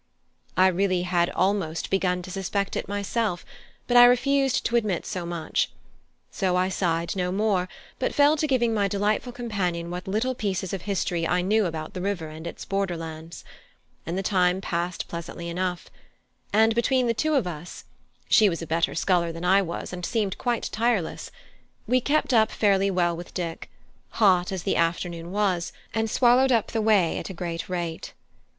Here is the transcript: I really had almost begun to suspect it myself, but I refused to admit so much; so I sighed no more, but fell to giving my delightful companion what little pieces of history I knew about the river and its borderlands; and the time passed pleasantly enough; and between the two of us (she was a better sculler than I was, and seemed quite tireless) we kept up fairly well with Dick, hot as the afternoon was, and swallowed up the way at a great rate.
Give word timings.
I 0.57 0.65
really 0.65 1.03
had 1.03 1.29
almost 1.29 1.91
begun 1.91 2.23
to 2.23 2.31
suspect 2.31 2.75
it 2.75 2.87
myself, 2.87 3.45
but 3.85 3.95
I 3.95 4.05
refused 4.05 4.65
to 4.65 4.75
admit 4.75 5.05
so 5.05 5.27
much; 5.27 5.69
so 6.31 6.55
I 6.55 6.69
sighed 6.69 7.15
no 7.15 7.31
more, 7.31 7.69
but 7.99 8.11
fell 8.11 8.35
to 8.37 8.47
giving 8.47 8.73
my 8.73 8.87
delightful 8.87 9.31
companion 9.31 9.91
what 9.91 10.07
little 10.07 10.33
pieces 10.33 10.73
of 10.73 10.81
history 10.81 11.27
I 11.27 11.43
knew 11.43 11.67
about 11.67 11.93
the 11.93 12.01
river 12.01 12.29
and 12.29 12.47
its 12.47 12.65
borderlands; 12.65 13.45
and 14.03 14.17
the 14.17 14.23
time 14.23 14.59
passed 14.59 15.07
pleasantly 15.07 15.49
enough; 15.49 15.91
and 16.51 16.73
between 16.73 17.05
the 17.05 17.13
two 17.13 17.35
of 17.35 17.45
us 17.45 17.83
(she 18.27 18.49
was 18.49 18.63
a 18.63 18.65
better 18.65 18.95
sculler 18.95 19.31
than 19.31 19.45
I 19.45 19.61
was, 19.61 19.93
and 19.93 20.03
seemed 20.03 20.39
quite 20.39 20.67
tireless) 20.71 21.29
we 21.85 22.01
kept 22.01 22.33
up 22.33 22.49
fairly 22.49 22.89
well 22.89 23.15
with 23.15 23.35
Dick, 23.35 23.69
hot 24.13 24.51
as 24.51 24.63
the 24.63 24.77
afternoon 24.77 25.31
was, 25.31 25.71
and 25.93 26.09
swallowed 26.09 26.51
up 26.51 26.71
the 26.71 26.81
way 26.81 27.19
at 27.19 27.29
a 27.29 27.35
great 27.35 27.69
rate. 27.69 28.13